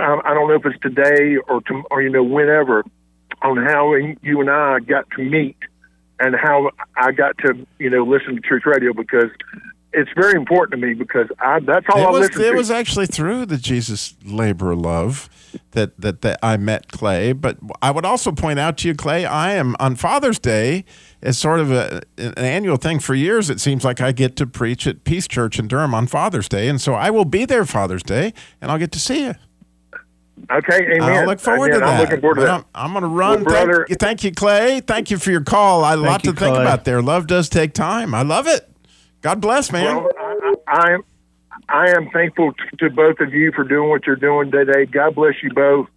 [0.00, 2.84] I don't know if it's today or to, or you know whenever,
[3.42, 5.56] on how you and I got to meet
[6.18, 9.30] and how I got to you know listen to church Radio because
[9.92, 12.56] it's very important to me because I that's all it I was listen it to.
[12.56, 15.28] was actually through the Jesus labor love
[15.72, 17.32] that, that that I met Clay.
[17.32, 20.84] But I would also point out to you, Clay, I am on Father's Day
[21.22, 23.50] It's sort of a, an annual thing for years.
[23.50, 26.68] It seems like I get to preach at Peace Church in Durham on Father's Day,
[26.68, 29.34] and so I will be there Father's Day, and I'll get to see you.
[30.50, 31.02] Okay, amen.
[31.02, 31.94] I'll look forward Again, to that.
[31.94, 32.50] I'm looking forward to that.
[32.50, 33.44] I'm, I'm going to run.
[33.44, 34.80] Well, brother- thank, you, thank you, Clay.
[34.80, 35.84] Thank you for your call.
[35.84, 36.62] I, a lot you, to think Clay.
[36.62, 37.02] about there.
[37.02, 38.14] Love does take time.
[38.14, 38.68] I love it.
[39.22, 39.96] God bless, man.
[39.96, 41.02] Well, I, I am
[41.68, 44.86] I am thankful t- to both of you for doing what you're doing today.
[44.86, 45.88] God bless you both.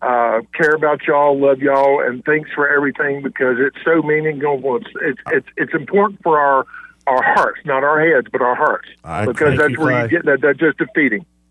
[0.00, 4.76] Uh, care about y'all, love y'all, and thanks for everything because it's so meaningful.
[4.78, 6.66] It's it's it's, it's important for our
[7.06, 10.02] our hearts, not our heads, but our hearts, I- because that's you, where Clay.
[10.02, 10.88] you get that digestive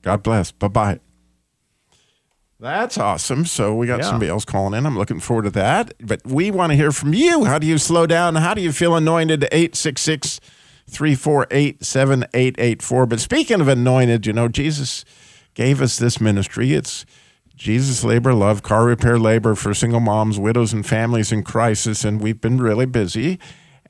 [0.02, 0.52] God bless.
[0.52, 1.00] Bye bye.
[2.62, 3.46] That's awesome.
[3.46, 4.06] So we got Yeah.
[4.10, 4.86] somebody else calling in.
[4.86, 5.96] I'm looking forward to that.
[6.00, 7.46] But we want to hear from you.
[7.46, 8.36] How do you slow down?
[8.36, 9.48] How do you feel anointed?
[9.52, 10.40] 866
[10.88, 13.06] 348 7884.
[13.08, 15.04] But speaking of anointed, you know, Jesus
[15.56, 16.74] gave us this ministry.
[16.74, 17.04] It's
[17.56, 22.04] Jesus Labor Love, car repair labor for single moms, widows, and families in crisis.
[22.06, 23.40] And we've been really busy.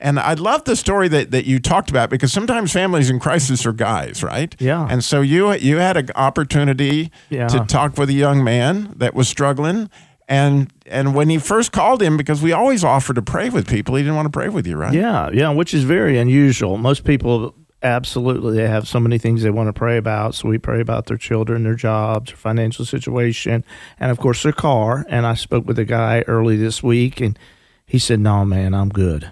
[0.04, 3.64] And I love the story that, that you talked about because sometimes families in crisis
[3.64, 4.52] are guys, right?
[4.58, 4.86] Yeah.
[4.90, 7.46] And so you you had an opportunity Yeah.
[7.48, 9.88] to talk with a young man that was struggling,
[10.28, 13.94] and and when he first called him, because we always offer to pray with people,
[13.94, 14.92] he didn't want to pray with you, right?
[14.92, 16.76] Yeah, yeah, which is very unusual.
[16.78, 20.34] Most people absolutely they have so many things they want to pray about.
[20.34, 23.64] So we pray about their children, their jobs, their financial situation,
[24.00, 25.04] and of course their car.
[25.08, 27.38] And I spoke with a guy early this week, and
[27.86, 29.30] he said, "No, man, I'm good."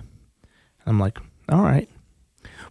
[0.90, 1.88] I'm like, "All right."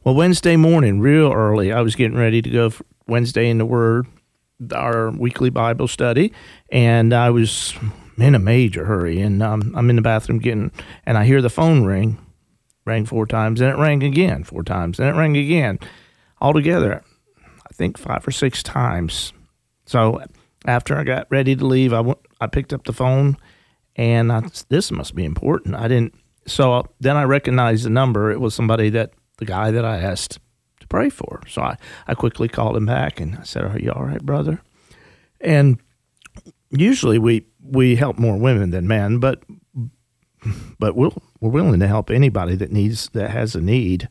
[0.03, 2.71] Well, Wednesday morning, real early, I was getting ready to go
[3.07, 4.07] Wednesday in the Word,
[4.73, 6.33] our weekly Bible study,
[6.69, 7.73] and I was
[8.17, 9.21] in a major hurry.
[9.21, 10.71] And um, I'm in the bathroom getting,
[11.05, 12.17] and I hear the phone ring,
[12.85, 15.79] rang four times, and it rang again four times, and it rang again.
[16.41, 17.01] Altogether,
[17.45, 19.31] I think five or six times.
[19.85, 20.21] So
[20.65, 23.37] after I got ready to leave, I went, I picked up the phone,
[23.95, 25.75] and I, this must be important.
[25.75, 26.15] I didn't.
[26.49, 28.31] So then I recognized the number.
[28.31, 30.39] It was somebody that the guy that I asked
[30.79, 31.41] to pray for.
[31.47, 34.61] So I, I quickly called him back and I said, "Are you all right, brother?"
[35.41, 35.79] And
[36.71, 39.43] usually we we help more women than men, but
[40.79, 44.09] but we'll, we're willing to help anybody that needs that has a need.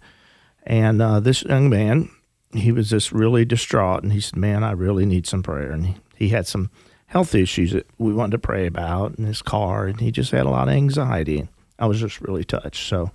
[0.64, 2.10] And uh, this young man,
[2.52, 5.86] he was just really distraught, and he said, "Man, I really need some prayer." And
[5.86, 6.70] he, he had some
[7.06, 10.46] health issues that we wanted to pray about in his car, and he just had
[10.46, 11.48] a lot of anxiety.
[11.78, 12.88] I was just really touched.
[12.88, 13.10] So,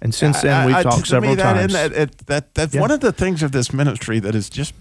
[0.00, 1.72] and since then we've talked to me, several that, times.
[1.72, 2.80] That, that, that, that's Yeah.
[2.80, 4.74] one of the things of this ministry that is just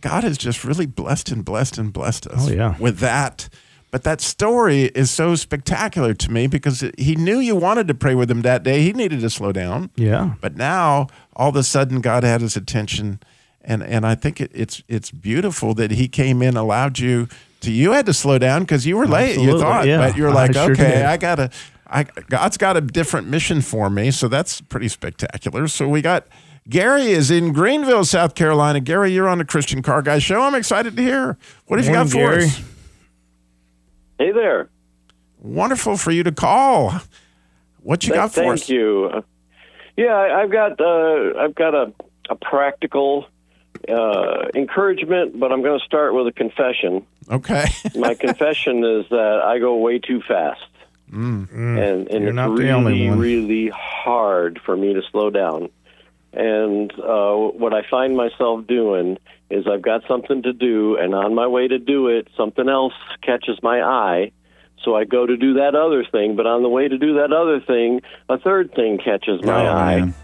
[0.00, 2.76] God has just really blessed and blessed and blessed us Oh, yeah.
[2.78, 3.48] with that.
[3.90, 8.14] But that story is so spectacular to me because he knew you wanted to pray
[8.16, 8.82] with him that day.
[8.82, 9.90] He needed to slow down.
[9.94, 13.20] yeah, But now all of a sudden God had his attention
[13.66, 17.28] and and I think it, it's it's beautiful that he came in allowed you
[17.60, 19.96] to you had to slow down because you were late you thought yeah.
[19.96, 21.02] but you're I like sure okay did.
[21.06, 21.50] I gotta
[21.86, 25.68] I God's got a different mission for me so that's pretty spectacular.
[25.68, 26.26] So we got
[26.68, 28.80] Gary is in Greenville South Carolina.
[28.80, 30.42] Gary you're on the Christian Car Guy show.
[30.42, 31.36] I'm excited to hear.
[31.66, 32.44] What have you got for Gary.
[32.46, 32.60] us?
[34.18, 34.68] Hey there.
[35.40, 36.94] wonderful for you to call.
[37.82, 38.60] What you Th- got for Thank us?
[38.60, 39.10] Thank you.
[39.12, 39.20] Uh,
[39.96, 41.92] Yeah, I, I've got uh, I've got a
[42.30, 43.26] a practical
[43.88, 47.04] uh, encouragement, but I'm going to start with a confession.
[47.30, 47.66] okay.
[47.94, 50.62] My confession is that I go way too fast,
[51.14, 51.48] Mm.
[51.52, 55.68] and and You're it's really really hard for me to slow down.
[56.32, 59.18] And uh, what I find myself doing
[59.50, 62.94] is I've got something to do, and on my way to do it, something else
[63.22, 64.32] catches my eye.
[64.82, 67.32] So I go to do that other thing, but on the way to do that
[67.32, 70.00] other thing, a third thing catches my Oh, eye.
[70.00, 70.14] man.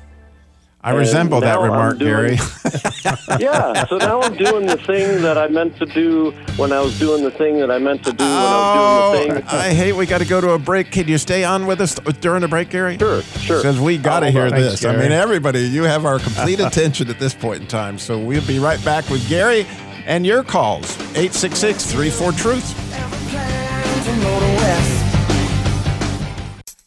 [0.82, 2.38] I And resemble that remark, doing- Gary.
[3.38, 6.98] yeah, so now I'm doing the thing that I meant to do when I was
[6.98, 9.48] doing the thing that I meant to do when I was doing the oh, thing.
[9.52, 10.90] Oh, I hate we got to go to a break.
[10.90, 12.96] Can you stay on with us during the break, Gary?
[12.96, 13.58] Sure, sure.
[13.58, 14.60] Because we got to oh, I'll hear hold on.
[14.60, 14.84] this.
[14.86, 17.98] I mean, everybody, you have our complete attention at this point in time.
[17.98, 19.66] So we'll be right back with Gary
[20.06, 22.90] and your calls 866 34 Truth.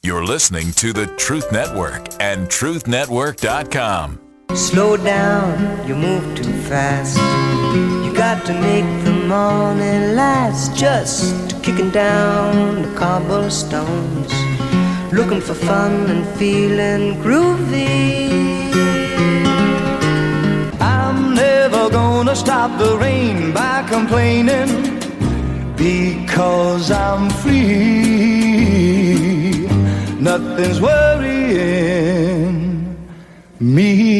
[0.05, 4.19] You're listening to the Truth Network and TruthNetwork.com.
[4.53, 7.15] Slow down, you move too fast.
[8.05, 10.75] You got to make the morning last.
[10.75, 14.29] Just kicking down the cobblestones.
[15.13, 18.73] Looking for fun and feeling groovy.
[20.81, 24.99] I'm never gonna stop the rain by complaining
[25.77, 28.32] because I'm free.
[30.23, 32.15] Nothing's worrying
[33.59, 34.13] me.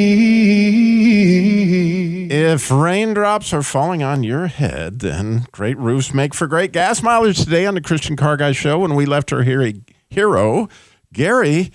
[2.29, 7.41] If raindrops are falling on your head, then great roofs make for great gas mileage.
[7.41, 9.71] Today on the Christian Car Guy Show, when we left our hero,
[10.09, 10.67] hero
[11.13, 11.71] Gary,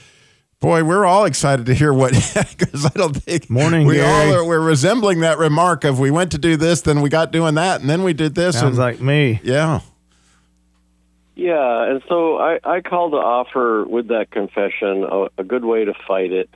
[0.60, 2.12] boy, we're all excited to hear what,
[2.58, 4.30] because I don't think Morning, we Gary.
[4.30, 7.32] all are, we're resembling that remark of we went to do this, then we got
[7.32, 8.60] doing that, and then we did this.
[8.60, 9.40] Sounds and, like me.
[9.42, 9.80] yeah.
[11.38, 15.84] Yeah, and so I, I call to offer with that confession a, a good way
[15.84, 16.50] to fight it,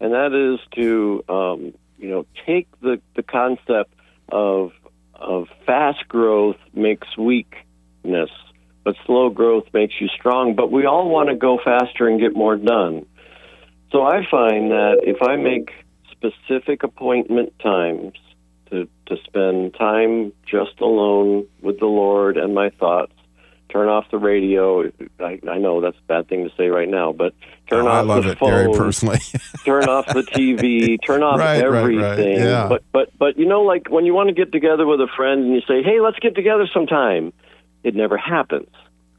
[0.00, 3.92] and that is to um, you know take the, the concept
[4.30, 4.72] of
[5.12, 8.30] of fast growth makes weakness,
[8.84, 10.54] but slow growth makes you strong.
[10.54, 13.04] But we all want to go faster and get more done.
[13.92, 15.72] So I find that if I make
[16.10, 18.14] specific appointment times
[18.70, 23.12] to to spend time just alone with the Lord and my thoughts
[23.68, 24.90] turn off the radio.
[25.20, 27.34] I, I know that's a bad thing to say right now, but
[27.68, 29.18] turn Oh, off I love the it, phone, Gary, personally.
[29.64, 31.80] turn off the TV, turn off Right, right, right.
[32.18, 32.38] everything.
[32.38, 32.68] Yeah.
[32.68, 35.44] But but but you know, like when you want to get together with a friend
[35.44, 37.32] and you say, "Hey, let's get together sometime,"
[37.82, 38.68] it never happens.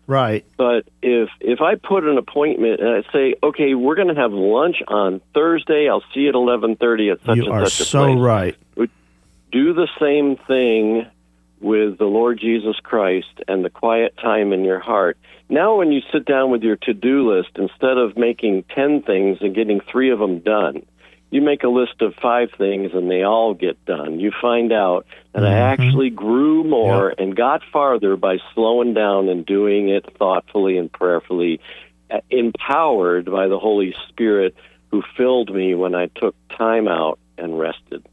[0.07, 0.45] Right.
[0.55, 4.31] But if if I put an appointment and I say, "Okay, we're going to have
[4.31, 5.89] lunch on Thursday.
[5.89, 8.17] I'll see you at eleven thirty at such you and are such a so place."
[8.17, 8.55] right.
[9.51, 11.05] do the same thing
[11.59, 15.17] with the Lord Jesus Christ and the quiet time in your heart.
[15.49, 19.39] Now, when you sit down with your to do list, instead of making 10 things
[19.41, 20.85] and getting three of them done,
[21.29, 24.19] you make a list of five things and they all get done.
[24.19, 29.45] You find out that I actually grew more and got farther by slowing down and
[29.45, 31.59] doing it thoughtfully and prayerfully,
[32.09, 34.55] uh, empowered by the Holy Spirit
[34.89, 38.07] who filled me when I took time out and rested.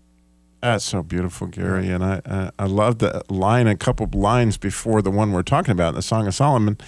[0.64, 5.02] That's so beautiful, Gary, and I I, I love the line a couple lines before
[5.02, 6.78] the one we're talking about in the Song of Solomon.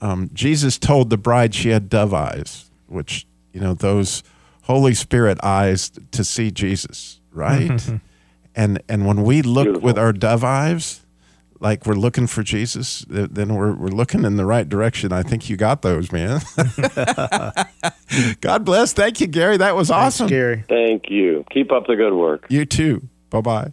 [0.00, 4.22] Um, Jesus told the bride she had dove eyes, which you know those
[4.62, 7.86] Holy Spirit eyes to see Jesus, right?
[8.54, 11.01] and and when we look with our dove eyes,
[11.62, 15.12] like we're looking for Jesus, then we're we're looking in the right direction.
[15.12, 16.40] I think you got those, man.
[18.40, 18.92] God bless.
[18.92, 19.56] Thank you, Gary.
[19.56, 20.26] That was awesome.
[20.26, 20.64] Gary.
[20.68, 21.44] Thank you.
[21.50, 22.46] Keep up the good work.
[22.50, 23.08] You too.
[23.30, 23.72] Bye bye.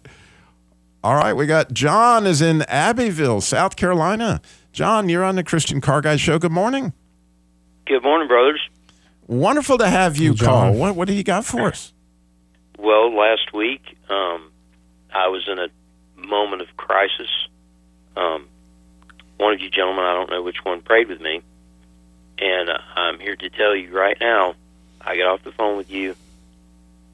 [1.04, 4.42] All right, we got John is in Abbeville, South Carolina.
[4.72, 6.38] John, you're on the Christian Car Guy Show.
[6.40, 6.94] Good morning.
[7.86, 8.62] Good morning, brothers.
[9.28, 10.74] Wonderful to have you Hey, call.
[10.74, 11.92] What what do you got for us?
[12.78, 14.52] Well, last week um,
[15.14, 15.70] I was in a
[16.16, 17.30] moment of crisis.
[18.20, 18.48] Um,
[19.38, 21.42] one of you gentlemen, I don't know which one, prayed with me,
[22.38, 24.56] and uh, I'm here to tell you right now.
[25.00, 26.16] I got off the phone with you.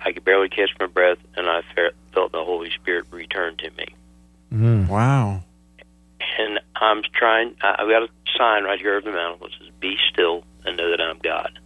[0.01, 1.61] I could barely catch my breath, and I
[2.13, 3.87] felt the Holy Spirit return to me.
[4.51, 4.87] Mm.
[4.87, 5.43] Wow.
[6.39, 7.55] And I'm trying.
[7.61, 10.77] I- I've got a sign right here over the mountain that says, "Be still and
[10.77, 11.59] know that I'm God."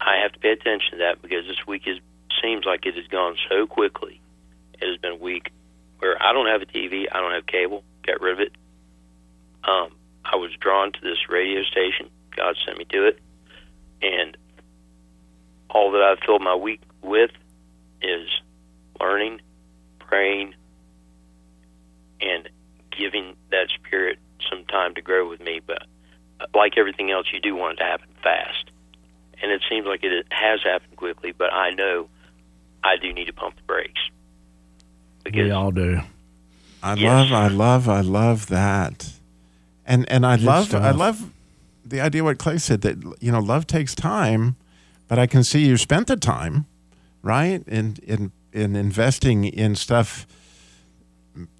[0.00, 1.98] I have to pay attention to that because this week is
[2.42, 4.20] seems like it has gone so quickly.
[4.80, 5.53] It has been a week where
[6.24, 8.52] I don't have a TV, I don't have cable, got rid of it.
[9.62, 9.90] Um,
[10.24, 12.08] I was drawn to this radio station.
[12.34, 13.20] God sent me to it,
[14.00, 14.36] and
[15.68, 17.30] all that I've filled my week with
[18.00, 18.26] is
[18.98, 19.42] learning,
[19.98, 20.54] praying,
[22.20, 22.48] and
[22.96, 24.18] giving that spirit
[24.50, 25.60] some time to grow with me.
[25.64, 25.82] But
[26.40, 28.70] uh, like everything else, you do want it to happen fast.
[29.42, 32.08] And it seems like it has happened quickly, but I know
[32.82, 34.00] I do need to pump the brakes.
[35.26, 36.00] We all do.
[36.84, 39.10] I love, I love, I love that,
[39.86, 41.30] and and I Good love, I love
[41.84, 44.56] the idea what Clay said that you know love takes time,
[45.08, 46.66] but I can see you spent the time,
[47.22, 50.26] right, in in in investing in stuff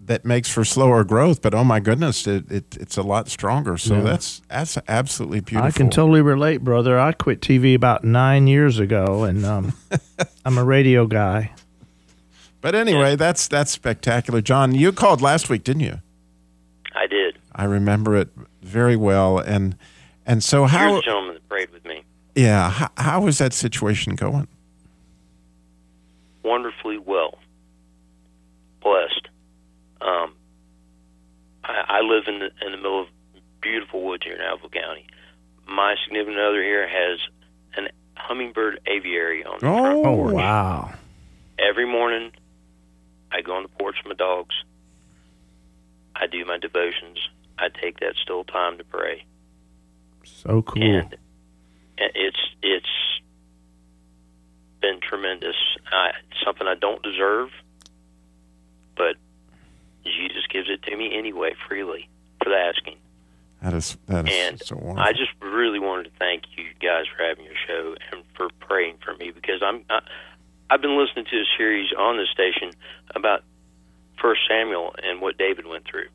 [0.01, 3.77] that makes for slower growth, but oh my goodness, it, it it's a lot stronger.
[3.77, 4.03] So Yeah.
[4.03, 5.67] that's that's absolutely beautiful.
[5.67, 7.01] I can totally relate, brother.
[7.01, 9.73] I quit TV about nine years ago, and um,
[10.45, 11.53] I'm a radio guy.
[12.65, 14.75] But anyway, that's that's spectacular, John.
[14.75, 16.01] You called last week, didn't you?
[16.95, 17.39] I did.
[17.55, 18.31] I remember it
[18.63, 19.77] very well, and
[20.25, 20.89] and so how?
[20.89, 22.05] Here's a gentleman that prayed with me.
[22.35, 24.49] Yeah, how, how was that situation going?
[26.43, 27.39] wonderfully well.
[28.83, 29.29] Blessed.
[30.01, 30.35] Um,
[31.65, 33.09] I, I live in the in the middle of
[33.61, 35.07] beautiful woods here in Alva County.
[35.67, 37.19] My significant other here has
[37.77, 40.33] an hummingbird aviary on the front porch.
[40.33, 40.95] Oh wow!
[41.59, 42.33] Every morning,
[43.35, 44.55] I go on the porch with my dogs.
[46.15, 47.19] I do my devotions.
[47.59, 49.25] I take that still time to pray.
[50.23, 50.83] So cool.
[50.83, 51.17] And
[51.99, 52.87] it's it's
[54.81, 55.57] been tremendous.
[55.91, 56.11] I,
[56.45, 57.51] something I don't deserve,
[58.97, 59.17] but
[60.05, 62.09] Jesus gives it to me anyway, freely,
[62.43, 62.97] for the asking.
[63.63, 65.01] That is that is And so wonderful.
[65.01, 68.99] I just really wanted to thank you guys for having your show and for praying
[69.05, 70.01] for me because I'm I,
[70.75, 72.73] I've been listening to a series on this station
[73.15, 73.45] about
[74.21, 76.09] First Samuel and what David went through,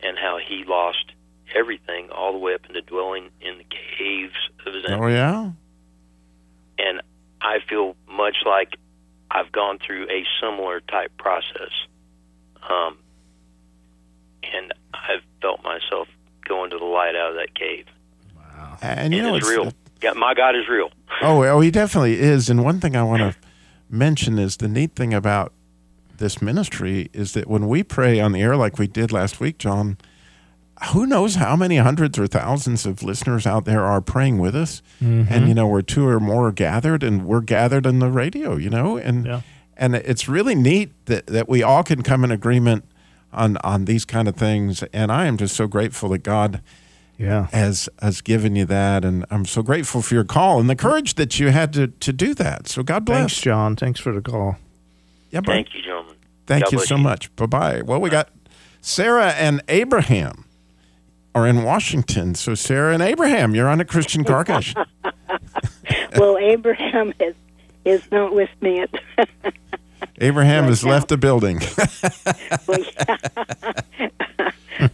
[0.00, 1.12] and how he lost
[1.54, 3.64] everything all the way up into dwelling in the
[3.98, 4.32] caves
[4.64, 5.50] of his oh yeah.
[6.78, 7.02] and
[7.42, 8.76] I feel much like
[9.30, 11.70] I've gone through a similar type process.
[12.66, 12.96] Um,
[14.54, 16.08] and I've felt myself
[16.48, 17.84] going to the light out of that cave.
[18.34, 18.78] Wow.
[18.80, 19.72] And you know it's it's real.
[20.00, 20.90] God, my God is real.
[21.22, 22.50] Oh, oh, he definitely is.
[22.50, 23.36] And one thing I want to
[23.88, 25.52] mention is the neat thing about
[26.18, 29.58] this ministry is that when we pray on the air like we did last week,
[29.58, 29.96] John,
[30.92, 34.82] who knows how many hundreds or thousands of listeners out there are praying with us?
[35.02, 35.32] Mm-hmm.
[35.32, 38.56] And you know, we're two or more gathered, and we're gathered on the radio.
[38.56, 39.40] You know, and Yeah.
[39.76, 42.84] and it's really neat that that we all can come in agreement
[43.32, 44.82] on on these kind of things.
[44.92, 46.60] And I am just so grateful that God
[47.16, 47.46] Yeah.
[47.52, 51.14] has has given you that, and I'm so grateful for your call and the courage
[51.14, 52.68] that you had to to do that.
[52.68, 53.18] So God bless.
[53.18, 53.76] Thanks, John.
[53.76, 54.56] Thanks for the call.
[55.30, 55.52] Yeah, bud.
[55.52, 56.16] Thank you, gentlemen.
[56.46, 57.34] Thank God you bless so much.
[57.36, 57.82] Bye bye.
[57.82, 58.30] Well, we got
[58.80, 60.44] Sarah and Abraham
[61.34, 62.34] are in Washington.
[62.34, 64.44] So Sarah and Abraham, you're on a Christian car
[66.16, 67.34] well, Abraham is
[67.84, 68.80] is not with me.
[68.80, 68.90] At,
[70.18, 70.90] Abraham has now.
[70.92, 71.60] left the building.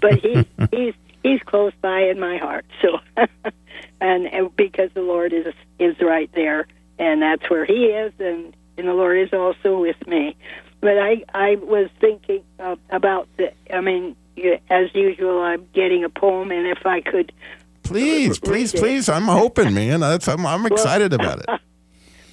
[0.01, 2.67] but he he's he's close by in my heart.
[2.83, 2.99] So,
[4.01, 6.67] and, and because the Lord is is right there,
[6.99, 10.37] and that's where He is, and and the Lord is also with me.
[10.81, 13.53] But I I was thinking uh, about the.
[13.73, 14.17] I mean,
[14.71, 17.33] as usual, I'm getting a poem, and if I could
[17.83, 19.09] please, please, please.
[19.09, 20.01] I'm hoping, man.
[20.01, 21.61] That's, I'm, I'm excited about it.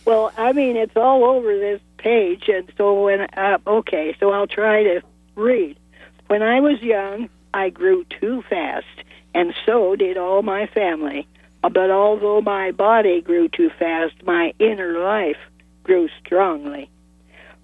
[0.05, 4.47] Well, I mean, it's all over this page, and so when uh, okay, so I'll
[4.47, 5.01] try to
[5.35, 5.77] read.
[6.27, 8.85] When I was young, I grew too fast,
[9.33, 11.27] and so did all my family.
[11.63, 15.39] But although my body grew too fast, my inner life
[15.83, 16.91] grew strongly.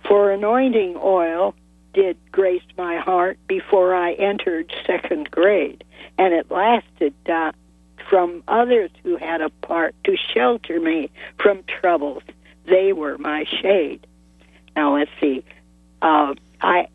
[0.08, 1.54] For anointing oil
[1.94, 5.84] did grace my heart before I entered second grade,
[6.18, 7.52] and it lasted uh,
[8.10, 12.24] from others who had a part to shelter me from troubles.
[12.66, 14.08] They were my shade.
[14.76, 15.46] Now let's see.
[16.02, 16.88] Uh, I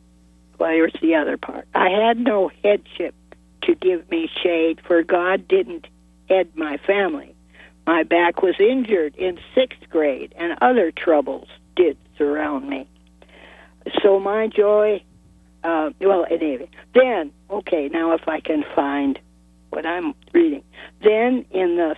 [0.59, 1.67] well, here's the other part.
[1.75, 3.15] I had no headship
[3.63, 5.87] to give me shade, for God didn't
[6.29, 7.35] head my family.
[7.87, 12.87] My back was injured in sixth grade, and other troubles did surround me.
[14.03, 15.03] So my joy,
[15.65, 19.19] uh, well, anyway, then, okay, now if I can find
[19.71, 20.63] what I'm reading.
[21.03, 21.97] Then in the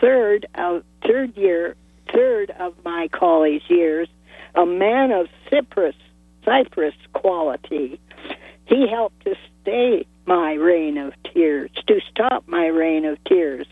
[0.00, 1.76] third of third year,
[2.12, 4.08] third of my college years,
[4.54, 5.96] a man of Cyprus,
[6.44, 8.00] Cyprus quality,
[8.72, 13.66] he helped to stay my rain of tears, to stop my rain of tears.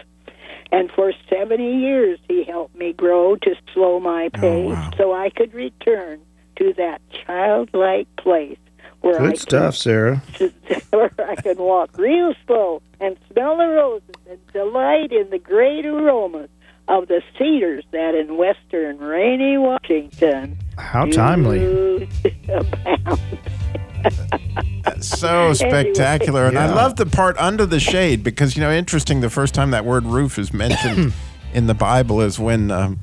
[0.73, 5.31] And for 70 years, he helped me grow to slow my oh, pace so I
[5.31, 6.21] could return
[6.57, 8.59] to that childlike place
[9.01, 10.23] where I Good stuff, Sarah.
[10.35, 10.53] can,
[10.91, 15.87] where I can walk real slow and smell the roses and delight in the great
[15.87, 16.51] aromas
[16.89, 22.09] of the cedars that in western rainy Washington How timely.
[25.01, 26.47] so spectacular.
[26.47, 29.71] And I love the part under the shade because, you know, interesting, the first time
[29.73, 31.13] that word roof is mentioned
[31.53, 32.99] in the Bible is when um,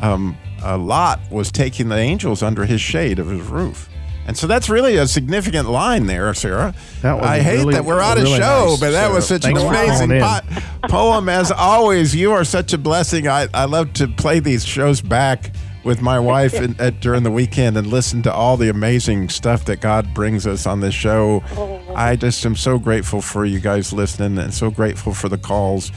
[0.00, 3.88] um, uh, Lot was taking the angels under his shade of his roof.
[4.24, 6.74] And so that's really a significant line there, Sarah.
[7.00, 9.26] That was I hate really- that we're out of really show, nice, but that was
[9.26, 11.28] such an Thanks for amazing po- poem.
[11.28, 13.26] As always, you are such a blessing.
[13.26, 15.50] I, I love to play these shows back
[15.84, 19.64] with my wife in, at, during the weekend and listen to all the amazing stuff
[19.66, 21.42] that God brings us on this show.
[21.56, 21.80] Oh.
[21.94, 25.90] I just am so grateful for you guys listening and so grateful for the calls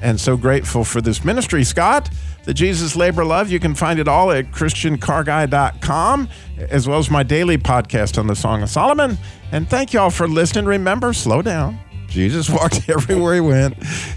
[0.00, 2.10] and so grateful for this ministry, Scott.
[2.44, 3.50] The Jesus Labor Love.
[3.50, 6.28] You can find it all at ChristianCarGuy.com,
[6.58, 9.16] as well as my daily podcast on the Song of Solomon.
[9.52, 10.64] And thank you all for listening.
[10.64, 11.78] Remember, slow down.
[12.08, 13.76] Jesus walked everywhere he went,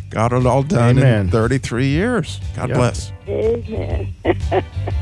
[0.09, 1.25] got it all done Amen.
[1.27, 2.39] in 33 years.
[2.55, 2.77] God Yep.
[2.77, 3.11] bless.
[3.27, 4.13] Amen.